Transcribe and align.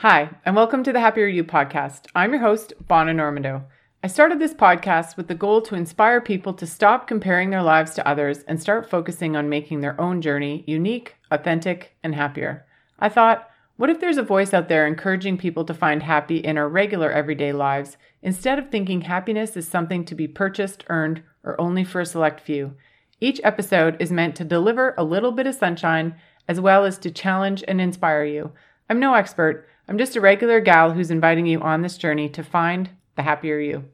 Hi, 0.00 0.30
and 0.46 0.56
welcome 0.56 0.82
to 0.84 0.94
the 0.94 1.00
Happier 1.00 1.26
You 1.26 1.44
podcast. 1.44 2.06
I'm 2.14 2.32
your 2.32 2.40
host, 2.40 2.72
Bonna 2.88 3.12
Normando. 3.12 3.64
I 4.02 4.06
started 4.06 4.38
this 4.38 4.54
podcast 4.54 5.18
with 5.18 5.28
the 5.28 5.34
goal 5.34 5.60
to 5.60 5.74
inspire 5.74 6.22
people 6.22 6.54
to 6.54 6.66
stop 6.66 7.06
comparing 7.06 7.50
their 7.50 7.62
lives 7.62 7.92
to 7.96 8.08
others 8.08 8.38
and 8.48 8.58
start 8.58 8.88
focusing 8.88 9.36
on 9.36 9.50
making 9.50 9.82
their 9.82 10.00
own 10.00 10.22
journey 10.22 10.64
unique, 10.66 11.16
authentic, 11.30 11.98
and 12.02 12.14
happier. 12.14 12.64
I 12.98 13.10
thought, 13.10 13.50
what 13.76 13.90
if 13.90 14.00
there's 14.00 14.16
a 14.16 14.22
voice 14.22 14.54
out 14.54 14.70
there 14.70 14.86
encouraging 14.86 15.36
people 15.36 15.66
to 15.66 15.74
find 15.74 16.02
happy 16.02 16.38
in 16.38 16.56
our 16.56 16.70
regular 16.70 17.12
everyday 17.12 17.52
lives 17.52 17.98
instead 18.22 18.58
of 18.58 18.70
thinking 18.70 19.02
happiness 19.02 19.54
is 19.54 19.68
something 19.68 20.06
to 20.06 20.14
be 20.14 20.26
purchased, 20.26 20.82
earned, 20.88 21.22
or 21.44 21.60
only 21.60 21.84
for 21.84 22.00
a 22.00 22.06
select 22.06 22.40
few? 22.40 22.74
Each 23.20 23.38
episode 23.44 24.00
is 24.00 24.10
meant 24.10 24.34
to 24.36 24.44
deliver 24.44 24.94
a 24.96 25.04
little 25.04 25.32
bit 25.32 25.46
of 25.46 25.56
sunshine 25.56 26.14
as 26.48 26.58
well 26.58 26.86
as 26.86 26.96
to 27.00 27.10
challenge 27.10 27.62
and 27.68 27.82
inspire 27.82 28.24
you. 28.24 28.52
I'm 28.88 28.98
no 28.98 29.12
expert. 29.12 29.66
I'm 29.90 29.98
just 29.98 30.14
a 30.14 30.20
regular 30.20 30.60
gal 30.60 30.92
who's 30.92 31.10
inviting 31.10 31.46
you 31.46 31.60
on 31.62 31.82
this 31.82 31.98
journey 31.98 32.28
to 32.28 32.44
find 32.44 32.90
the 33.16 33.22
happier 33.22 33.58
you. 33.58 33.84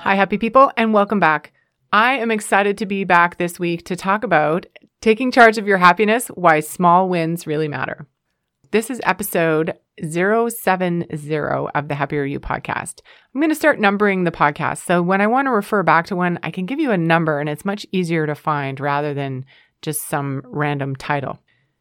Hi, 0.00 0.14
happy 0.14 0.38
people, 0.38 0.72
and 0.74 0.94
welcome 0.94 1.20
back. 1.20 1.52
I 1.92 2.14
am 2.14 2.30
excited 2.30 2.78
to 2.78 2.86
be 2.86 3.04
back 3.04 3.36
this 3.36 3.60
week 3.60 3.84
to 3.84 3.94
talk 3.94 4.24
about 4.24 4.64
taking 5.02 5.30
charge 5.30 5.58
of 5.58 5.66
your 5.66 5.76
happiness, 5.76 6.28
why 6.28 6.60
small 6.60 7.10
wins 7.10 7.46
really 7.46 7.68
matter. 7.68 8.06
This 8.70 8.88
is 8.88 9.02
episode 9.04 9.74
070 10.00 11.08
of 11.74 11.88
the 11.88 11.94
Happier 11.94 12.24
You 12.24 12.40
podcast. 12.40 13.00
I'm 13.34 13.40
going 13.42 13.50
to 13.50 13.54
start 13.54 13.80
numbering 13.80 14.24
the 14.24 14.30
podcast. 14.30 14.86
So 14.86 15.02
when 15.02 15.20
I 15.20 15.26
want 15.26 15.44
to 15.44 15.52
refer 15.52 15.82
back 15.82 16.06
to 16.06 16.16
one, 16.16 16.38
I 16.42 16.50
can 16.50 16.64
give 16.64 16.80
you 16.80 16.90
a 16.90 16.96
number 16.96 17.38
and 17.38 17.50
it's 17.50 17.66
much 17.66 17.86
easier 17.92 18.26
to 18.26 18.34
find 18.34 18.80
rather 18.80 19.12
than 19.12 19.44
just 19.82 20.08
some 20.08 20.42
random 20.44 20.96
title. 20.96 21.38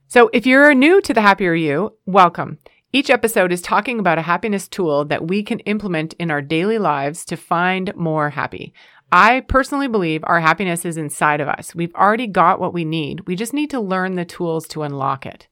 So 0.07 0.29
if 0.33 0.45
you're 0.45 0.73
new 0.73 1.01
to 1.01 1.13
the 1.13 1.21
Happier 1.21 1.53
You, 1.53 1.93
welcome. 2.05 2.59
Each 2.93 3.09
episode 3.09 3.51
is 3.51 3.61
talking 3.61 3.99
about 3.99 4.17
a 4.17 4.23
happiness 4.23 4.67
tool 4.67 5.03
that 5.05 5.27
we 5.27 5.43
can 5.43 5.59
implement 5.59 6.13
in 6.13 6.31
our 6.31 6.41
daily 6.41 6.79
lives 6.79 7.25
to 7.25 7.35
find 7.35 7.93
more 7.95 8.29
happy. 8.29 8.73
I 9.11 9.41
personally 9.41 9.87
believe 9.87 10.21
our 10.23 10.39
happiness 10.39 10.85
is 10.85 10.97
inside 10.97 11.41
of 11.41 11.47
us. 11.47 11.75
We've 11.75 11.93
already 11.95 12.27
got 12.27 12.59
what 12.59 12.73
we 12.73 12.85
need. 12.85 13.27
We 13.27 13.35
just 13.35 13.53
need 13.53 13.69
to 13.71 13.79
learn 13.79 14.15
the 14.15 14.25
tools 14.25 14.67
to 14.69 14.83
unlock 14.83 15.25
it. 15.25 15.47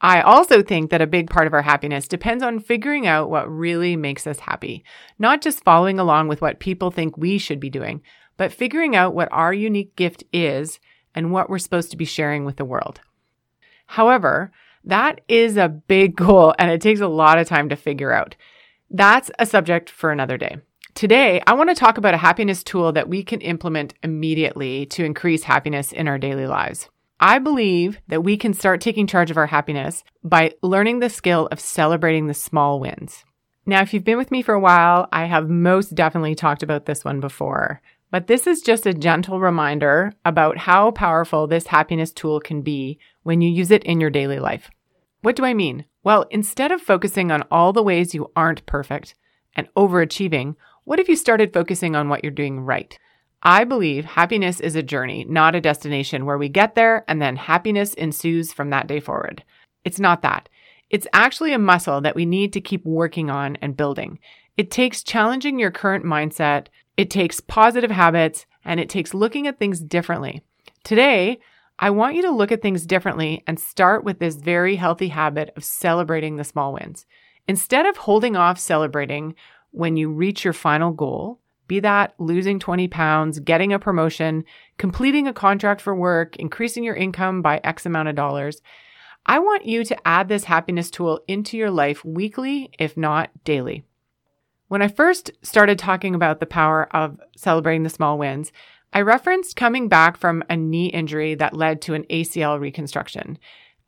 I 0.00 0.20
also 0.20 0.62
think 0.62 0.90
that 0.90 1.00
a 1.00 1.06
big 1.06 1.30
part 1.30 1.46
of 1.46 1.54
our 1.54 1.62
happiness 1.62 2.08
depends 2.08 2.42
on 2.42 2.60
figuring 2.60 3.06
out 3.06 3.30
what 3.30 3.50
really 3.50 3.96
makes 3.96 4.26
us 4.26 4.40
happy, 4.40 4.84
not 5.18 5.40
just 5.40 5.64
following 5.64 5.98
along 5.98 6.28
with 6.28 6.42
what 6.42 6.60
people 6.60 6.90
think 6.90 7.16
we 7.16 7.38
should 7.38 7.58
be 7.58 7.70
doing, 7.70 8.02
but 8.36 8.52
figuring 8.52 8.94
out 8.94 9.14
what 9.14 9.28
our 9.32 9.54
unique 9.54 9.96
gift 9.96 10.24
is 10.32 10.78
and 11.14 11.32
what 11.32 11.48
we're 11.48 11.58
supposed 11.58 11.90
to 11.90 11.96
be 11.96 12.04
sharing 12.04 12.44
with 12.44 12.56
the 12.56 12.64
world. 12.64 13.00
However, 13.86 14.50
that 14.84 15.20
is 15.28 15.56
a 15.56 15.68
big 15.68 16.16
goal 16.24 16.54
and 16.58 16.70
it 16.70 16.80
takes 16.80 17.00
a 17.00 17.08
lot 17.08 17.38
of 17.38 17.48
time 17.48 17.68
to 17.68 17.76
figure 17.76 18.12
out. 18.12 18.36
That's 18.90 19.30
a 19.38 19.46
subject 19.46 19.90
for 19.90 20.10
another 20.10 20.36
day. 20.36 20.58
Today, 20.94 21.42
I 21.46 21.54
want 21.54 21.70
to 21.70 21.74
talk 21.74 21.98
about 21.98 22.14
a 22.14 22.18
happiness 22.18 22.62
tool 22.62 22.92
that 22.92 23.08
we 23.08 23.24
can 23.24 23.40
implement 23.40 23.94
immediately 24.04 24.86
to 24.86 25.04
increase 25.04 25.42
happiness 25.42 25.90
in 25.90 26.06
our 26.06 26.18
daily 26.18 26.46
lives. 26.46 26.88
I 27.18 27.40
believe 27.40 27.98
that 28.08 28.22
we 28.22 28.36
can 28.36 28.54
start 28.54 28.80
taking 28.80 29.06
charge 29.06 29.30
of 29.30 29.36
our 29.36 29.46
happiness 29.46 30.04
by 30.22 30.52
learning 30.62 31.00
the 31.00 31.10
skill 31.10 31.48
of 31.50 31.58
celebrating 31.58 32.26
the 32.26 32.34
small 32.34 32.78
wins. 32.78 33.24
Now, 33.66 33.80
if 33.80 33.94
you've 33.94 34.04
been 34.04 34.18
with 34.18 34.30
me 34.30 34.42
for 34.42 34.54
a 34.54 34.60
while, 34.60 35.08
I 35.10 35.24
have 35.24 35.48
most 35.48 35.94
definitely 35.94 36.34
talked 36.34 36.62
about 36.62 36.86
this 36.86 37.04
one 37.04 37.18
before. 37.18 37.80
But 38.14 38.28
this 38.28 38.46
is 38.46 38.62
just 38.62 38.86
a 38.86 38.94
gentle 38.94 39.40
reminder 39.40 40.12
about 40.24 40.56
how 40.56 40.92
powerful 40.92 41.48
this 41.48 41.66
happiness 41.66 42.12
tool 42.12 42.38
can 42.38 42.62
be 42.62 42.96
when 43.24 43.40
you 43.40 43.50
use 43.50 43.72
it 43.72 43.82
in 43.82 44.00
your 44.00 44.08
daily 44.08 44.38
life. 44.38 44.70
What 45.22 45.34
do 45.34 45.44
I 45.44 45.52
mean? 45.52 45.86
Well, 46.04 46.24
instead 46.30 46.70
of 46.70 46.80
focusing 46.80 47.32
on 47.32 47.42
all 47.50 47.72
the 47.72 47.82
ways 47.82 48.14
you 48.14 48.30
aren't 48.36 48.64
perfect 48.66 49.16
and 49.56 49.66
overachieving, 49.76 50.54
what 50.84 51.00
if 51.00 51.08
you 51.08 51.16
started 51.16 51.52
focusing 51.52 51.96
on 51.96 52.08
what 52.08 52.22
you're 52.22 52.30
doing 52.30 52.60
right? 52.60 52.96
I 53.42 53.64
believe 53.64 54.04
happiness 54.04 54.60
is 54.60 54.76
a 54.76 54.82
journey, 54.84 55.26
not 55.28 55.56
a 55.56 55.60
destination 55.60 56.24
where 56.24 56.38
we 56.38 56.48
get 56.48 56.76
there 56.76 57.04
and 57.08 57.20
then 57.20 57.34
happiness 57.34 57.94
ensues 57.94 58.52
from 58.52 58.70
that 58.70 58.86
day 58.86 59.00
forward. 59.00 59.42
It's 59.84 59.98
not 59.98 60.22
that. 60.22 60.48
It's 60.88 61.08
actually 61.12 61.52
a 61.52 61.58
muscle 61.58 62.00
that 62.02 62.14
we 62.14 62.26
need 62.26 62.52
to 62.52 62.60
keep 62.60 62.84
working 62.84 63.28
on 63.28 63.56
and 63.56 63.76
building. 63.76 64.20
It 64.56 64.70
takes 64.70 65.02
challenging 65.02 65.58
your 65.58 65.72
current 65.72 66.04
mindset, 66.04 66.68
it 66.96 67.10
takes 67.10 67.40
positive 67.40 67.90
habits 67.90 68.46
and 68.64 68.80
it 68.80 68.88
takes 68.88 69.14
looking 69.14 69.46
at 69.46 69.58
things 69.58 69.80
differently. 69.80 70.42
Today, 70.84 71.40
I 71.78 71.90
want 71.90 72.14
you 72.14 72.22
to 72.22 72.30
look 72.30 72.52
at 72.52 72.62
things 72.62 72.86
differently 72.86 73.42
and 73.46 73.58
start 73.58 74.04
with 74.04 74.20
this 74.20 74.36
very 74.36 74.76
healthy 74.76 75.08
habit 75.08 75.52
of 75.56 75.64
celebrating 75.64 76.36
the 76.36 76.44
small 76.44 76.72
wins. 76.72 77.04
Instead 77.48 77.84
of 77.84 77.96
holding 77.96 78.36
off 78.36 78.58
celebrating 78.58 79.34
when 79.72 79.96
you 79.96 80.10
reach 80.10 80.44
your 80.44 80.52
final 80.52 80.92
goal, 80.92 81.40
be 81.66 81.80
that 81.80 82.14
losing 82.18 82.58
20 82.58 82.88
pounds, 82.88 83.40
getting 83.40 83.72
a 83.72 83.78
promotion, 83.78 84.44
completing 84.78 85.26
a 85.26 85.32
contract 85.32 85.80
for 85.80 85.94
work, 85.94 86.36
increasing 86.36 86.84
your 86.84 86.94
income 86.94 87.42
by 87.42 87.60
X 87.64 87.86
amount 87.86 88.08
of 88.08 88.14
dollars, 88.14 88.62
I 89.26 89.38
want 89.38 89.64
you 89.64 89.84
to 89.84 90.06
add 90.06 90.28
this 90.28 90.44
happiness 90.44 90.90
tool 90.90 91.20
into 91.26 91.56
your 91.56 91.70
life 91.70 92.04
weekly, 92.04 92.70
if 92.78 92.96
not 92.96 93.30
daily. 93.44 93.84
When 94.68 94.82
I 94.82 94.88
first 94.88 95.30
started 95.42 95.78
talking 95.78 96.14
about 96.14 96.40
the 96.40 96.46
power 96.46 96.88
of 96.94 97.20
celebrating 97.36 97.82
the 97.82 97.90
small 97.90 98.18
wins, 98.18 98.50
I 98.92 99.02
referenced 99.02 99.56
coming 99.56 99.88
back 99.88 100.16
from 100.16 100.42
a 100.48 100.56
knee 100.56 100.86
injury 100.86 101.34
that 101.34 101.56
led 101.56 101.82
to 101.82 101.94
an 101.94 102.04
ACL 102.04 102.58
reconstruction. 102.58 103.38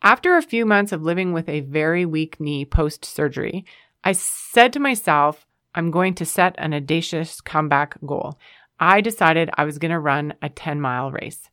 After 0.02 0.36
a 0.36 0.42
few 0.42 0.66
months 0.66 0.92
of 0.92 1.02
living 1.02 1.32
with 1.32 1.48
a 1.48 1.60
very 1.60 2.04
weak 2.04 2.38
knee 2.38 2.64
post 2.64 3.04
surgery, 3.04 3.64
I 4.04 4.12
said 4.12 4.72
to 4.74 4.80
myself, 4.80 5.46
I'm 5.74 5.90
going 5.90 6.14
to 6.14 6.26
set 6.26 6.54
an 6.58 6.74
audacious 6.74 7.40
comeback 7.40 7.96
goal. 8.04 8.38
I 8.78 9.00
decided 9.00 9.50
I 9.54 9.64
was 9.64 9.78
going 9.78 9.92
to 9.92 9.98
run 9.98 10.34
a 10.42 10.48
10 10.48 10.80
mile 10.80 11.10
race. 11.10 11.48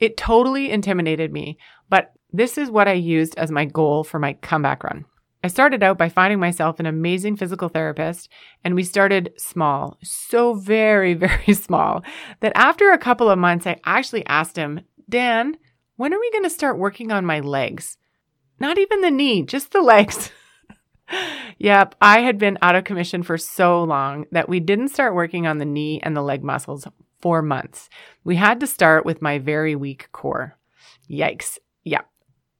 It 0.00 0.16
totally 0.16 0.70
intimidated 0.70 1.32
me, 1.32 1.58
but 1.88 2.12
this 2.32 2.58
is 2.58 2.70
what 2.70 2.88
I 2.88 2.94
used 2.94 3.38
as 3.38 3.50
my 3.52 3.64
goal 3.64 4.02
for 4.02 4.18
my 4.18 4.32
comeback 4.34 4.82
run. 4.82 5.04
I 5.44 5.48
started 5.48 5.82
out 5.82 5.98
by 5.98 6.08
finding 6.08 6.40
myself 6.40 6.80
an 6.80 6.86
amazing 6.86 7.36
physical 7.36 7.68
therapist, 7.68 8.30
and 8.64 8.74
we 8.74 8.82
started 8.82 9.34
small, 9.36 9.98
so 10.02 10.54
very, 10.54 11.12
very 11.28 11.52
small, 11.52 12.02
that 12.40 12.52
after 12.54 12.90
a 12.90 12.98
couple 12.98 13.28
of 13.28 13.38
months, 13.38 13.66
I 13.66 13.78
actually 13.84 14.24
asked 14.24 14.56
him, 14.56 14.80
Dan, 15.06 15.58
when 15.96 16.14
are 16.14 16.18
we 16.18 16.30
going 16.30 16.44
to 16.44 16.50
start 16.50 16.78
working 16.78 17.12
on 17.12 17.26
my 17.26 17.40
legs? 17.40 17.98
Not 18.58 18.78
even 18.78 19.02
the 19.02 19.10
knee, 19.10 19.42
just 19.42 19.72
the 19.72 19.82
legs. 19.82 20.32
yep, 21.58 21.94
I 22.00 22.20
had 22.20 22.38
been 22.38 22.56
out 22.62 22.74
of 22.74 22.84
commission 22.84 23.22
for 23.22 23.36
so 23.36 23.84
long 23.84 24.24
that 24.32 24.48
we 24.48 24.60
didn't 24.60 24.88
start 24.88 25.14
working 25.14 25.46
on 25.46 25.58
the 25.58 25.66
knee 25.66 26.00
and 26.02 26.16
the 26.16 26.22
leg 26.22 26.42
muscles 26.42 26.88
for 27.20 27.42
months. 27.42 27.90
We 28.24 28.36
had 28.36 28.60
to 28.60 28.66
start 28.66 29.04
with 29.04 29.20
my 29.20 29.38
very 29.38 29.76
weak 29.76 30.08
core. 30.10 30.56
Yikes. 31.10 31.58
Yep. 31.84 32.08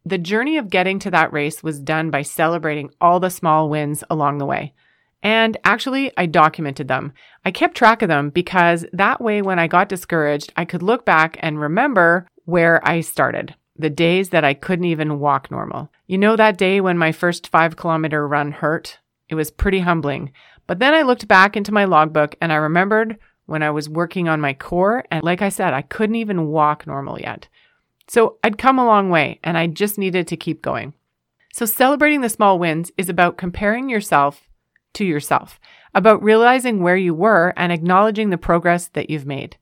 The 0.06 0.19
journey 0.19 0.59
of 0.59 0.69
getting 0.69 0.98
to 1.00 1.10
that 1.12 1.32
race 1.32 1.62
was 1.62 1.81
done 1.81 2.10
by 2.10 2.22
celebrating 2.22 2.91
all 3.00 3.20
the 3.20 3.31
small 3.31 3.70
wins 3.70 4.04
along 4.10 4.38
the 4.38 4.47
way. 4.47 4.75
And 5.22 5.56
actually, 5.65 6.12
I 6.19 6.26
documented 6.26 6.88
them. 6.88 7.15
I 7.47 7.50
kept 7.50 7.75
track 7.75 8.03
of 8.03 8.09
them 8.09 8.28
because 8.28 8.84
that 8.92 9.22
way, 9.22 9.41
when 9.41 9.59
I 9.59 9.66
got 9.66 9.88
discouraged, 9.88 10.53
I 10.56 10.66
could 10.66 10.82
look 10.82 11.06
back 11.06 11.38
and 11.41 11.59
remember 11.59 12.28
where 12.44 12.87
I 12.87 13.00
started. 13.00 13.54
The 13.76 13.88
days 13.88 14.28
that 14.28 14.44
I 14.44 14.53
couldn't 14.53 14.84
even 14.84 15.19
walk 15.19 15.50
normal. 15.50 15.91
You 16.06 16.19
know, 16.19 16.36
that 16.36 16.59
day 16.59 16.82
when 16.82 16.98
my 16.98 17.10
first 17.10 17.48
five 17.48 17.76
kilometer 17.76 18.28
run 18.28 18.53
hurt? 18.53 18.98
It 19.31 19.34
was 19.34 19.50
pretty 19.50 19.81
humbling. 19.81 20.32
But 20.66 20.78
then 20.78 20.92
I 20.92 21.03
looked 21.03 21.26
back 21.26 21.56
into 21.56 21.72
my 21.72 21.86
logbook 21.86 22.36
and 22.42 22.53
I 22.53 22.56
remembered 22.56 23.16
when 23.47 23.62
I 23.62 23.71
was 23.71 23.88
working 23.88 24.28
on 24.28 24.41
my 24.41 24.53
core. 24.53 25.04
And 25.10 25.25
like 25.25 25.41
I 25.41 25.48
said, 25.48 25.72
I 25.72 25.81
couldn't 25.82 26.16
even 26.16 26.48
walk 26.48 26.86
normal 26.86 27.19
yet. 27.19 27.48
So 28.06 28.38
I'd 28.44 28.59
come 28.59 28.78
a 28.78 28.87
long 28.87 29.10
way 29.10 29.41
and 29.42 29.56
I 29.56 29.66
just 29.66 29.98
needed 29.98 30.28
to 30.28 30.36
keep 30.36 30.62
going. 30.62 30.95
So 31.53 31.66
celebrating 31.66 32.21
the 32.21 32.28
small 32.28 32.59
wins 32.59 32.91
is 32.98 33.09
about 33.09 33.39
comparing 33.39 33.89
yourself 33.89 34.48
to 34.95 35.04
yourself, 35.04 35.60
about 35.95 36.22
realizing 36.22 36.80
where 36.80 36.97
you 36.97 37.15
were 37.15 37.53
and 37.56 37.72
acknowledging 37.72 38.30
the 38.30 38.39
progress 38.39 38.89
that 38.89 39.10
you've 39.10 39.27
made. 39.27 39.56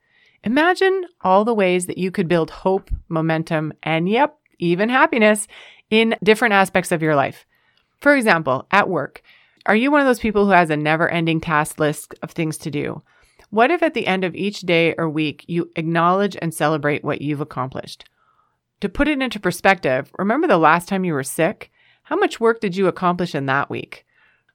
Imagine 0.45 1.05
all 1.21 1.45
the 1.45 1.55
ways 1.55 1.87
that 1.87 1.99
you 1.99 2.11
could 2.11 2.29
build 2.29 2.51
hope, 2.51 2.91
momentum, 3.09 3.73
and 3.83 4.09
yep, 4.09 4.37
even 4.59 4.89
happiness 4.89 5.47
in 5.91 6.17
different 6.23 6.55
aspects 6.55 6.91
of 6.91 7.03
your 7.03 7.15
life. 7.15 7.47
For 8.01 8.17
example, 8.17 8.67
at 8.71 8.89
work, 8.89 9.23
are 9.67 9.77
you 9.77 9.91
one 9.91 10.01
of 10.01 10.07
those 10.07 10.19
people 10.19 10.47
who 10.47 10.51
has 10.51 10.71
a 10.71 10.77
never 10.77 11.09
ending 11.09 11.41
task 11.41 11.79
list 11.79 12.15
of 12.23 12.33
things 12.33 12.59
to 12.59 12.71
do? 12.71 13.03
What 13.51 13.71
if 13.71 13.83
at 13.83 13.95
the 13.95 14.07
end 14.07 14.25
of 14.25 14.35
each 14.35 14.61
day 14.61 14.95
or 14.97 15.09
week 15.09 15.45
you 15.47 15.71
acknowledge 15.77 16.37
and 16.41 16.53
celebrate 16.53 17.05
what 17.05 17.23
you've 17.23 17.41
accomplished? 17.41 18.05
To 18.83 18.89
put 18.89 19.07
it 19.07 19.23
into 19.23 19.39
perspective, 19.39 20.11
remember 20.19 20.49
the 20.49 20.59
last 20.59 20.89
time 20.89 21.05
you 21.05 21.13
were 21.13 21.23
sick? 21.23 21.71
How 22.03 22.17
much 22.17 22.41
work 22.41 22.61
did 22.61 22.77
you 22.77 22.89
accomplish 22.89 23.33
in 23.33 23.47
that 23.47 23.71
week? 23.71 24.05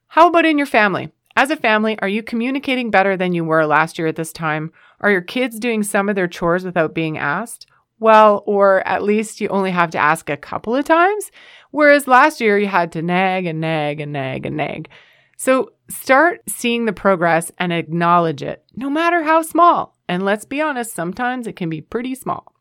How 0.08 0.28
about 0.28 0.44
in 0.44 0.58
your 0.58 0.66
family? 0.66 1.10
As 1.34 1.50
a 1.50 1.56
family, 1.56 1.98
are 2.00 2.08
you 2.08 2.22
communicating 2.22 2.90
better 2.90 3.16
than 3.16 3.32
you 3.32 3.42
were 3.42 3.64
last 3.64 3.98
year 3.98 4.06
at 4.06 4.16
this 4.16 4.30
time? 4.30 4.70
Are 5.00 5.10
your 5.10 5.22
kids 5.22 5.58
doing 5.58 5.82
some 5.82 6.10
of 6.10 6.14
their 6.14 6.28
chores 6.28 6.62
without 6.62 6.94
being 6.94 7.16
asked? 7.16 7.66
Well, 8.00 8.42
or 8.44 8.86
at 8.86 9.02
least 9.02 9.40
you 9.40 9.48
only 9.48 9.70
have 9.70 9.92
to 9.92 9.98
ask 9.98 10.28
a 10.28 10.36
couple 10.36 10.76
of 10.76 10.84
times, 10.84 11.30
whereas 11.70 12.06
last 12.06 12.38
year 12.38 12.58
you 12.58 12.66
had 12.66 12.92
to 12.92 13.00
nag 13.00 13.46
and 13.46 13.62
nag 13.62 13.98
and 13.98 14.12
nag 14.12 14.44
and 14.44 14.58
nag. 14.58 14.90
So 15.38 15.72
start 15.88 16.42
seeing 16.46 16.84
the 16.84 16.92
progress 16.92 17.50
and 17.56 17.72
acknowledge 17.72 18.42
it, 18.42 18.62
no 18.76 18.90
matter 18.90 19.22
how 19.22 19.40
small. 19.40 19.96
And 20.06 20.22
let's 20.22 20.44
be 20.44 20.60
honest, 20.60 20.92
sometimes 20.92 21.46
it 21.46 21.56
can 21.56 21.70
be 21.70 21.80
pretty 21.80 22.14
small. 22.14 22.52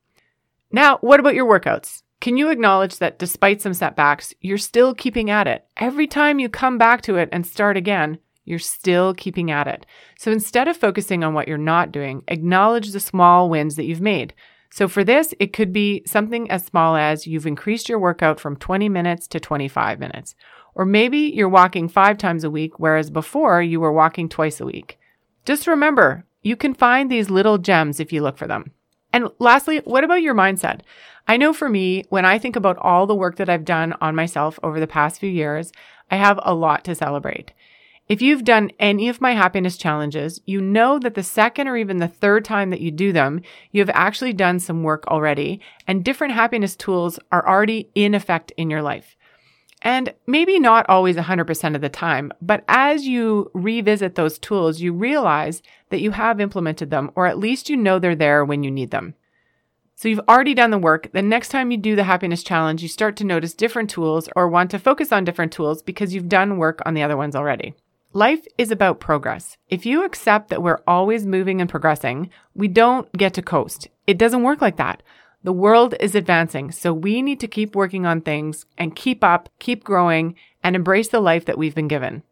Now, 0.72 0.98
what 1.00 1.20
about 1.20 1.36
your 1.36 1.48
workouts? 1.48 2.04
Can 2.20 2.36
you 2.36 2.50
acknowledge 2.50 2.98
that 2.98 3.20
despite 3.20 3.62
some 3.62 3.74
setbacks, 3.74 4.34
you're 4.42 4.58
still 4.58 4.94
keeping 4.94 5.30
at 5.30 5.48
it? 5.48 5.66
Every 5.78 6.08
time 6.08 6.40
you 6.40 6.50
come 6.50 6.78
back 6.78 7.02
to 7.04 7.16
it 7.18 7.30
and 7.32 7.46
start 7.46 7.78
again, 7.78 8.18
you're 8.44 8.60
still 8.60 9.14
keeping 9.14 9.52
at 9.52 9.68
it. 9.68 9.86
So 10.18 10.32
instead 10.32 10.68
of 10.68 10.76
focusing 10.76 11.24
on 11.24 11.34
what 11.34 11.48
you're 11.48 11.58
not 11.58 11.92
doing, 11.92 12.24
acknowledge 12.28 12.92
the 12.92 13.00
small 13.00 13.50
wins 13.50 13.76
that 13.76 13.86
you've 13.86 14.02
made. 14.02 14.34
So 14.72 14.88
for 14.88 15.04
this, 15.04 15.34
it 15.40 15.54
could 15.54 15.72
be 15.72 16.04
something 16.06 16.50
as 16.50 16.66
small 16.66 16.96
as 16.96 17.28
you've 17.28 17.48
increased 17.48 17.88
your 17.88 18.00
workout 18.00 18.40
from 18.40 18.58
20 18.58 18.90
minutes 18.90 19.28
to 19.30 19.40
25 19.40 20.00
minutes. 20.00 20.36
Or 20.76 20.86
maybe 20.86 21.20
you're 21.20 21.50
walking 21.50 21.88
five 21.88 22.18
times 22.18 22.44
a 22.44 22.50
week, 22.50 22.80
whereas 22.80 23.10
before 23.10 23.62
you 23.62 23.80
were 23.80 23.92
walking 23.92 24.30
twice 24.30 24.60
a 24.60 24.66
week. 24.66 25.00
Just 25.46 25.68
remember, 25.68 26.26
you 26.42 26.56
can 26.56 26.74
find 26.74 27.10
these 27.10 27.30
little 27.30 27.58
gems 27.58 28.00
if 28.00 28.12
you 28.12 28.22
look 28.22 28.38
for 28.38 28.48
them. 28.48 28.72
And 29.14 29.30
lastly, 29.40 29.82
what 29.86 30.04
about 30.04 30.22
your 30.22 30.36
mindset? 30.36 30.82
I 31.28 31.38
know 31.38 31.54
for 31.54 31.70
me, 31.70 32.06
when 32.10 32.26
I 32.26 32.40
think 32.40 32.56
about 32.56 32.78
all 32.78 33.06
the 33.06 33.16
work 33.16 33.36
that 33.38 33.50
I've 33.50 33.66
done 33.66 33.94
on 34.00 34.16
myself 34.16 34.60
over 34.64 34.80
the 34.80 34.88
past 34.88 35.20
few 35.20 35.30
years, 35.30 35.72
I 36.10 36.16
have 36.16 36.40
a 36.44 36.54
lot 36.54 36.86
to 36.86 36.96
celebrate. 36.96 37.52
If 38.08 38.22
you've 38.22 38.46
done 38.46 38.72
any 38.80 39.10
of 39.10 39.20
my 39.20 39.34
happiness 39.34 39.76
challenges, 39.76 40.40
you 40.46 40.62
know 40.62 40.98
that 41.00 41.16
the 41.16 41.24
second 41.24 41.68
or 41.68 41.76
even 41.76 41.98
the 41.98 42.08
third 42.08 42.46
time 42.46 42.70
that 42.70 42.80
you 42.80 42.90
do 42.90 43.12
them, 43.12 43.42
you 43.72 43.82
have 43.82 43.92
actually 43.94 44.32
done 44.32 44.60
some 44.60 44.84
work 44.84 45.06
already 45.08 45.60
and 45.86 46.06
different 46.06 46.34
happiness 46.34 46.78
tools 46.78 47.20
are 47.34 47.46
already 47.46 47.90
in 47.96 48.16
effect 48.16 48.54
in 48.56 48.70
your 48.70 48.82
life. 48.82 49.18
And 49.82 50.14
maybe 50.26 50.60
not 50.60 50.90
always 50.90 51.16
100% 51.16 51.76
of 51.76 51.82
the 51.82 51.90
time, 51.90 52.32
but 52.42 52.64
as 52.68 53.06
you 53.06 53.52
revisit 53.54 54.16
those 54.16 54.40
tools, 54.40 54.82
you 54.82 54.92
realize 54.92 55.62
that 55.90 56.02
you 56.02 56.12
have 56.12 56.42
implemented 56.42 56.90
them, 56.90 57.12
or 57.16 57.28
at 57.28 57.38
least 57.38 57.70
you 57.70 57.78
know 57.78 58.00
they're 58.00 58.16
there 58.16 58.44
when 58.44 58.64
you 58.64 58.72
need 58.72 58.92
them. 58.92 59.14
So 59.96 60.08
you've 60.08 60.28
already 60.30 60.54
done 60.54 60.70
the 60.70 60.78
work. 60.78 61.12
The 61.12 61.24
next 61.24 61.50
time 61.50 61.72
you 61.72 61.78
do 61.78 61.96
the 61.96 62.04
happiness 62.04 62.44
challenge, 62.44 62.84
you 62.84 62.88
start 62.88 63.16
to 63.18 63.24
notice 63.24 63.54
different 63.54 63.90
tools 63.90 64.30
or 64.36 64.48
want 64.48 64.70
to 64.72 64.80
focus 64.80 65.12
on 65.12 65.26
different 65.26 65.52
tools 65.52 65.82
because 65.82 66.14
you've 66.14 66.30
done 66.30 66.58
work 66.58 66.82
on 66.86 66.94
the 66.94 67.02
other 67.02 67.18
ones 67.18 67.36
already. 67.36 67.74
Life 68.14 68.46
is 68.58 68.72
about 68.72 69.00
progress. 69.00 69.58
If 69.70 69.86
you 69.86 70.06
accept 70.06 70.50
that 70.50 70.62
we're 70.62 70.82
always 70.88 71.26
moving 71.26 71.62
and 71.62 71.70
progressing, 71.70 72.30
we 72.54 72.68
don't 72.68 73.12
get 73.14 73.34
to 73.36 73.42
coast. 73.42 73.88
It 74.06 74.18
doesn't 74.18 74.44
work 74.44 74.62
like 74.62 74.78
that. 74.78 75.02
The 75.44 75.54
world 75.54 75.94
is 76.00 76.16
advancing, 76.16 76.72
so 76.72 76.92
we 76.92 77.22
need 77.22 77.40
to 77.42 77.48
keep 77.48 77.76
working 77.76 78.06
on 78.06 78.22
things 78.22 78.66
and 78.78 78.96
keep 78.96 79.24
up, 79.24 79.50
keep 79.60 79.84
growing, 79.84 80.36
and 80.64 80.76
embrace 80.76 81.10
the 81.10 81.20
life 81.20 81.46
that 81.46 81.58
we've 81.58 81.76
been 81.76 81.88
given. 81.88 82.24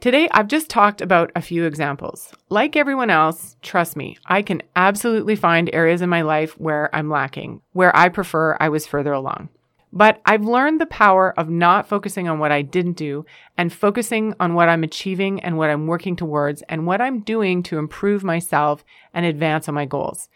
Today, 0.00 0.28
I've 0.32 0.48
just 0.48 0.68
talked 0.68 1.00
about 1.00 1.30
a 1.36 1.40
few 1.40 1.64
examples. 1.64 2.34
Like 2.48 2.74
everyone 2.74 3.08
else, 3.08 3.56
trust 3.62 3.96
me, 3.96 4.18
I 4.26 4.42
can 4.42 4.60
absolutely 4.74 5.36
find 5.36 5.70
areas 5.72 6.02
in 6.02 6.10
my 6.10 6.22
life 6.22 6.58
where 6.58 6.92
I'm 6.92 7.08
lacking, 7.08 7.62
where 7.72 7.96
I 7.96 8.08
prefer 8.08 8.56
I 8.58 8.68
was 8.68 8.84
further 8.84 9.12
along. 9.12 9.48
But 9.92 10.20
I've 10.26 10.42
learned 10.42 10.80
the 10.80 10.86
power 10.86 11.38
of 11.38 11.48
not 11.48 11.86
focusing 11.86 12.26
on 12.26 12.40
what 12.40 12.50
I 12.50 12.62
didn't 12.62 12.94
do 12.94 13.24
and 13.56 13.72
focusing 13.72 14.34
on 14.40 14.54
what 14.54 14.68
I'm 14.68 14.82
achieving 14.82 15.38
and 15.40 15.56
what 15.56 15.70
I'm 15.70 15.86
working 15.86 16.16
towards 16.16 16.62
and 16.62 16.84
what 16.84 17.00
I'm 17.00 17.20
doing 17.20 17.62
to 17.64 17.78
improve 17.78 18.24
myself 18.24 18.84
and 19.14 19.24
advance 19.24 19.68
on 19.68 19.74
my 19.76 19.84
goals. 19.84 20.28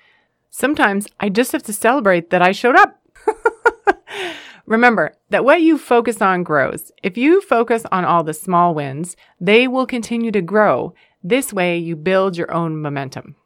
Sometimes 0.59 1.07
I 1.21 1.29
just 1.29 1.53
have 1.53 1.65
to 1.65 1.73
celebrate 1.75 2.31
that 2.31 2.41
I 2.41 2.53
showed 2.53 2.77
up. 2.77 2.99
Remember 4.67 5.13
that 5.29 5.45
what 5.45 5.61
you 5.61 5.77
focus 5.77 6.23
on 6.23 6.45
grows. 6.45 6.93
If 7.03 7.19
you 7.19 7.43
focus 7.43 7.83
on 7.93 8.07
all 8.07 8.25
the 8.25 8.33
small 8.33 8.75
wins, 8.75 9.19
they 9.39 9.69
will 9.69 9.85
continue 9.85 10.33
to 10.33 10.41
grow. 10.41 10.95
This 11.23 11.53
way 11.53 11.77
you 11.77 11.95
build 11.95 12.39
your 12.39 12.51
own 12.51 12.81
momentum. 12.81 13.37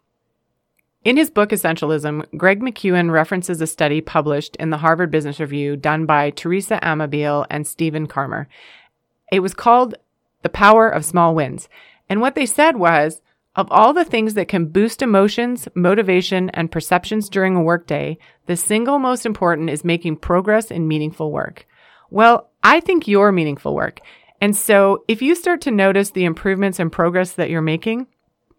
In 1.02 1.16
his 1.16 1.30
book 1.30 1.50
Essentialism, 1.50 2.26
Greg 2.36 2.60
McKeown 2.60 3.10
references 3.10 3.60
a 3.60 3.66
study 3.66 4.00
published 4.00 4.54
in 4.60 4.70
the 4.70 4.78
Harvard 4.78 5.10
Business 5.10 5.40
Review 5.40 5.74
done 5.74 6.06
by 6.06 6.30
Teresa 6.30 6.78
Amabile 6.80 7.44
and 7.50 7.66
Steven 7.66 8.06
Kramer. 8.06 8.46
It 9.32 9.40
was 9.40 9.52
called 9.52 9.96
The 10.42 10.48
Power 10.48 10.88
of 10.88 11.04
Small 11.04 11.34
Wins. 11.34 11.68
And 12.08 12.20
what 12.20 12.36
they 12.36 12.46
said 12.46 12.76
was, 12.76 13.20
of 13.60 13.70
all 13.70 13.92
the 13.92 14.04
things 14.04 14.34
that 14.34 14.48
can 14.48 14.66
boost 14.66 15.02
emotions, 15.02 15.68
motivation, 15.74 16.50
and 16.50 16.72
perceptions 16.72 17.28
during 17.28 17.54
a 17.54 17.62
workday, 17.62 18.18
the 18.46 18.56
single 18.56 18.98
most 18.98 19.26
important 19.26 19.70
is 19.70 19.84
making 19.84 20.16
progress 20.16 20.70
in 20.70 20.88
meaningful 20.88 21.30
work. 21.30 21.66
Well, 22.10 22.50
I 22.62 22.80
think 22.80 23.06
you're 23.06 23.32
meaningful 23.32 23.74
work. 23.74 24.00
And 24.40 24.56
so 24.56 25.04
if 25.06 25.20
you 25.20 25.34
start 25.34 25.60
to 25.62 25.70
notice 25.70 26.10
the 26.10 26.24
improvements 26.24 26.78
and 26.78 26.90
progress 26.90 27.32
that 27.32 27.50
you're 27.50 27.60
making, 27.60 28.06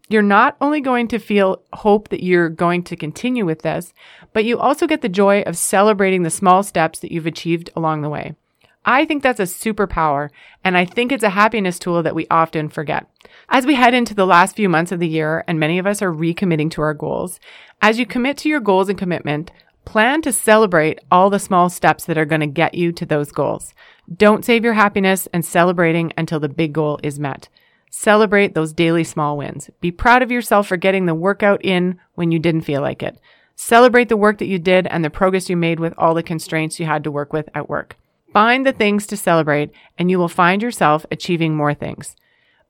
you're 0.09 0.21
not 0.21 0.57
only 0.61 0.81
going 0.81 1.07
to 1.09 1.19
feel 1.19 1.63
hope 1.73 2.09
that 2.09 2.23
you're 2.23 2.49
going 2.49 2.83
to 2.83 2.95
continue 2.95 3.45
with 3.45 3.61
this, 3.61 3.93
but 4.33 4.45
you 4.45 4.59
also 4.59 4.85
get 4.85 5.01
the 5.01 5.09
joy 5.09 5.41
of 5.41 5.57
celebrating 5.57 6.23
the 6.23 6.29
small 6.29 6.63
steps 6.63 6.99
that 6.99 7.11
you've 7.11 7.25
achieved 7.25 7.69
along 7.75 8.01
the 8.01 8.09
way. 8.09 8.35
I 8.85 9.05
think 9.05 9.21
that's 9.21 9.39
a 9.39 9.43
superpower, 9.43 10.29
and 10.63 10.75
I 10.75 10.85
think 10.85 11.11
it's 11.11 11.23
a 11.23 11.29
happiness 11.29 11.77
tool 11.77 12.01
that 12.01 12.15
we 12.15 12.25
often 12.31 12.67
forget. 12.67 13.05
As 13.49 13.65
we 13.65 13.75
head 13.75 13.93
into 13.93 14.15
the 14.15 14.25
last 14.25 14.55
few 14.55 14.69
months 14.69 14.91
of 14.91 14.99
the 14.99 15.07
year, 15.07 15.43
and 15.47 15.59
many 15.59 15.77
of 15.77 15.85
us 15.85 16.01
are 16.01 16.11
recommitting 16.11 16.71
to 16.71 16.81
our 16.81 16.95
goals, 16.95 17.39
as 17.81 17.99
you 17.99 18.05
commit 18.07 18.37
to 18.37 18.49
your 18.49 18.59
goals 18.59 18.89
and 18.89 18.97
commitment, 18.97 19.51
plan 19.85 20.21
to 20.23 20.33
celebrate 20.33 20.99
all 21.11 21.29
the 21.29 21.39
small 21.39 21.69
steps 21.69 22.05
that 22.05 22.17
are 22.17 22.25
going 22.25 22.41
to 22.41 22.47
get 22.47 22.73
you 22.73 22.91
to 22.91 23.05
those 23.05 23.31
goals. 23.31 23.73
Don't 24.11 24.45
save 24.45 24.63
your 24.63 24.73
happiness 24.73 25.27
and 25.31 25.45
celebrating 25.45 26.11
until 26.17 26.39
the 26.39 26.49
big 26.49 26.73
goal 26.73 26.99
is 27.03 27.19
met. 27.19 27.49
Celebrate 27.89 28.55
those 28.55 28.73
daily 28.73 29.03
small 29.03 29.37
wins. 29.37 29.69
Be 29.79 29.91
proud 29.91 30.21
of 30.21 30.31
yourself 30.31 30.67
for 30.67 30.77
getting 30.77 31.05
the 31.05 31.13
workout 31.13 31.63
in 31.63 31.99
when 32.15 32.31
you 32.31 32.39
didn't 32.39 32.61
feel 32.61 32.81
like 32.81 33.03
it. 33.03 33.19
Celebrate 33.55 34.09
the 34.09 34.17
work 34.17 34.39
that 34.39 34.47
you 34.47 34.57
did 34.57 34.87
and 34.87 35.03
the 35.03 35.09
progress 35.09 35.49
you 35.49 35.57
made 35.57 35.79
with 35.79 35.93
all 35.97 36.13
the 36.13 36.23
constraints 36.23 36.79
you 36.79 36.85
had 36.85 37.03
to 37.03 37.11
work 37.11 37.31
with 37.31 37.47
at 37.53 37.69
work. 37.69 37.97
Find 38.33 38.65
the 38.65 38.73
things 38.73 39.07
to 39.07 39.17
celebrate 39.17 39.71
and 39.97 40.09
you 40.09 40.17
will 40.17 40.27
find 40.27 40.61
yourself 40.61 41.05
achieving 41.11 41.55
more 41.55 41.73
things. 41.73 42.15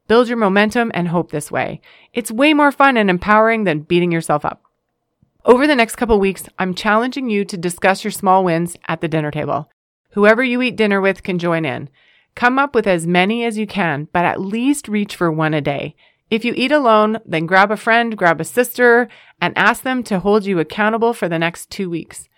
Build 0.07 0.27
your 0.27 0.37
momentum 0.37 0.91
and 0.93 1.07
hope 1.07 1.31
this 1.31 1.51
way. 1.51 1.81
It's 2.13 2.31
way 2.31 2.53
more 2.53 2.71
fun 2.71 2.97
and 2.97 3.09
empowering 3.09 3.63
than 3.63 3.81
beating 3.81 4.11
yourself 4.11 4.43
up. 4.43 4.63
Over 5.45 5.65
the 5.67 5.75
next 5.75 5.95
couple 5.95 6.19
weeks, 6.19 6.49
I'm 6.59 6.73
challenging 6.73 7.29
you 7.29 7.45
to 7.45 7.57
discuss 7.57 8.03
your 8.03 8.11
small 8.11 8.43
wins 8.43 8.75
at 8.87 9.01
the 9.01 9.07
dinner 9.07 9.31
table. 9.31 9.69
Whoever 10.11 10.43
you 10.43 10.61
eat 10.61 10.75
dinner 10.75 10.99
with 10.99 11.23
can 11.23 11.39
join 11.39 11.65
in. 11.65 11.89
Come 12.35 12.59
up 12.59 12.75
with 12.75 12.87
as 12.87 13.07
many 13.07 13.43
as 13.43 13.57
you 13.57 13.65
can, 13.65 14.07
but 14.13 14.25
at 14.25 14.41
least 14.41 14.87
reach 14.87 15.15
for 15.15 15.31
one 15.31 15.53
a 15.53 15.61
day. 15.61 15.95
If 16.29 16.45
you 16.45 16.53
eat 16.55 16.71
alone, 16.71 17.19
then 17.25 17.45
grab 17.45 17.71
a 17.71 17.77
friend, 17.77 18.17
grab 18.17 18.39
a 18.39 18.45
sister, 18.45 19.09
and 19.41 19.57
ask 19.57 19.83
them 19.83 20.01
to 20.03 20.19
hold 20.19 20.45
you 20.45 20.59
accountable 20.59 21.13
for 21.13 21.27
the 21.27 21.39
next 21.39 21.69
two 21.69 21.89
weeks. 21.89 22.29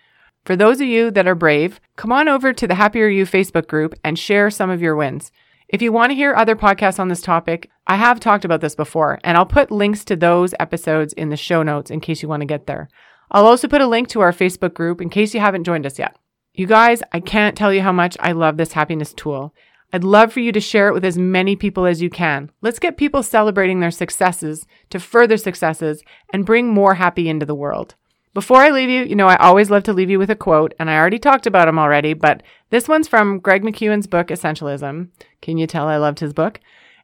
For 0.44 0.58
those 0.58 0.82
of 0.82 0.88
you 0.88 1.10
that 1.12 1.26
are 1.26 1.36
brave, 1.36 1.80
come 1.96 2.12
on 2.12 2.28
over 2.28 2.52
to 2.52 2.68
the 2.68 2.76
Happier 2.76 3.08
You 3.08 3.26
Facebook 3.26 3.66
group 3.66 3.94
and 4.04 4.20
share 4.20 4.50
some 4.50 4.70
of 4.70 4.82
your 4.82 4.94
wins. 4.94 5.32
If 5.70 5.82
you 5.82 5.94
want 5.94 6.10
to 6.10 6.16
hear 6.16 6.36
other 6.36 6.56
podcasts 6.56 7.00
on 7.00 7.08
this 7.08 7.22
topic, 7.22 7.70
I 7.88 7.96
have 7.96 8.20
talked 8.20 8.44
about 8.44 8.60
this 8.60 8.76
before, 8.76 9.22
and 9.24 9.38
I'll 9.38 9.46
put 9.46 9.72
links 9.72 10.04
to 10.06 10.18
those 10.18 10.54
episodes 10.60 11.14
in 11.14 11.30
the 11.30 11.38
show 11.38 11.64
notes 11.64 11.90
in 11.90 12.02
case 12.02 12.22
you 12.22 12.28
want 12.28 12.42
to 12.42 12.46
get 12.46 12.68
there. 12.68 12.90
I'll 13.32 13.48
also 13.48 13.70
put 13.70 13.80
a 13.80 13.88
link 13.88 14.10
to 14.10 14.20
our 14.20 14.34
Facebook 14.34 14.74
group 14.74 15.00
in 15.00 15.10
case 15.10 15.34
you 15.34 15.40
haven't 15.40 15.64
joined 15.64 15.86
us 15.86 15.98
yet. 15.98 16.18
You 16.54 16.68
guys, 16.68 17.02
I 17.14 17.22
can't 17.22 17.58
tell 17.58 17.74
you 17.74 17.82
how 17.82 17.94
much 17.94 18.18
I 18.20 18.34
love 18.34 18.58
this 18.58 18.74
happiness 18.74 19.14
tool. 19.14 19.56
I'd 19.94 20.04
love 20.04 20.34
for 20.34 20.42
you 20.42 20.52
to 20.52 20.60
share 20.60 20.90
it 20.90 20.94
with 20.94 21.06
as 21.06 21.18
many 21.18 21.56
people 21.56 21.86
as 21.86 22.02
you 22.02 22.10
can. 22.10 22.52
Let's 22.62 22.80
get 22.80 22.98
people 22.98 23.24
celebrating 23.24 23.80
their 23.80 23.92
successes 23.92 24.68
to 24.90 25.00
further 25.00 25.38
successes 25.38 26.04
and 26.34 26.46
bring 26.46 26.68
more 26.68 26.96
happy 26.96 27.30
into 27.30 27.46
the 27.46 27.56
world. 27.56 27.96
Before 28.34 28.58
I 28.58 28.72
leave 28.72 28.90
you, 28.90 29.04
you 29.04 29.16
know, 29.16 29.28
I 29.28 29.36
always 29.36 29.70
love 29.70 29.84
to 29.84 29.94
leave 29.94 30.10
you 30.10 30.18
with 30.18 30.32
a 30.32 30.36
quote, 30.36 30.74
and 30.80 30.90
I 30.90 30.98
already 30.98 31.20
talked 31.20 31.46
about 31.46 31.68
him 31.68 31.78
already, 31.78 32.14
but 32.14 32.42
this 32.72 32.88
one's 32.88 33.08
from 33.08 33.40
Greg 33.40 33.62
McKeown's 33.62 34.08
book, 34.08 34.28
Essentialism. 34.28 35.10
Can 35.42 35.58
you 35.60 35.68
tell 35.68 35.88
I 35.88 35.98
loved 35.98 36.20
his 36.20 36.34
book? 36.34 36.60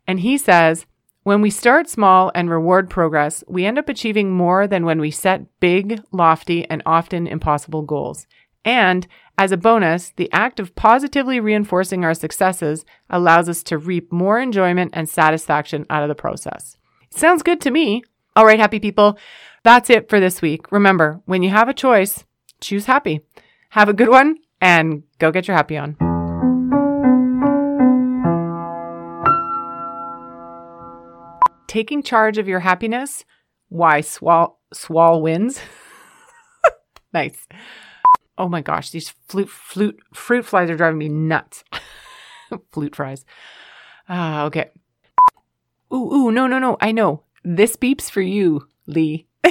And 0.08 0.22
he 0.22 0.40
says, 0.40 0.88
when 1.22 1.42
we 1.42 1.52
start 1.52 1.88
small 1.88 2.32
and 2.34 2.50
reward 2.50 2.90
progress, 2.90 3.44
we 3.48 3.66
end 3.66 3.78
up 3.78 3.90
achieving 3.90 4.32
more 4.32 4.66
than 4.66 4.86
when 4.86 5.00
we 5.00 5.12
set 5.12 5.60
big, 5.60 6.02
lofty, 6.12 6.68
and 6.68 6.82
often 6.86 7.28
impossible 7.28 7.84
goals. 7.84 8.26
And 8.66 9.06
as 9.38 9.52
a 9.52 9.58
bonus, 9.58 10.12
the 10.16 10.32
act 10.32 10.60
of 10.60 10.76
positively 10.76 11.40
reinforcing 11.40 12.04
our 12.04 12.16
successes 12.16 12.86
allows 13.10 13.48
us 13.48 13.62
to 13.64 13.78
reap 13.78 14.12
more 14.12 14.40
enjoyment 14.40 14.92
and 14.96 15.08
satisfaction 15.08 15.86
out 15.92 16.02
of 16.02 16.10
the 16.10 16.16
process. 16.16 16.78
Sounds 17.12 17.44
good 17.44 17.62
to 17.62 17.70
me. 17.70 18.04
All 18.36 18.46
right, 18.46 18.60
happy 18.60 18.80
people. 18.80 19.18
That's 19.64 19.90
it 19.90 20.10
for 20.10 20.20
this 20.20 20.42
week. 20.42 20.72
Remember, 20.72 21.22
when 21.26 21.44
you 21.44 21.50
have 21.50 21.68
a 21.68 21.74
choice, 21.74 22.24
choose 22.62 22.86
happy. 22.86 23.22
Have 23.72 23.90
a 23.90 23.94
good 23.94 24.10
one 24.10 24.38
and 24.62 25.04
go 25.20 25.32
get 25.32 25.48
your 25.48 25.58
happy 25.58 25.78
on. 25.78 25.96
Taking 31.68 32.02
charge 32.02 32.38
of 32.38 32.48
your 32.48 32.62
happiness. 32.62 33.26
Why 33.70 34.02
swall 34.02 34.60
swall 34.74 35.22
wins? 35.22 35.60
nice. 37.14 37.48
Oh 38.38 38.48
my 38.48 38.62
gosh, 38.62 38.90
these 38.92 39.14
flute, 39.28 39.50
flute, 39.50 40.00
fruit 40.14 40.46
flies 40.46 40.70
are 40.70 40.78
driving 40.78 40.98
me 40.98 41.10
nuts. 41.10 41.64
flute 42.72 42.96
fries. 42.96 43.26
Ah, 44.08 44.46
okay. 44.46 44.72
Ooh, 45.94 46.14
ooh, 46.14 46.32
no, 46.32 46.48
no, 46.48 46.58
no. 46.58 46.78
I 46.80 46.92
know. 46.92 47.24
This 47.44 47.76
beeps 47.76 48.10
for 48.10 48.22
you, 48.22 48.68
Lee. 48.88 49.28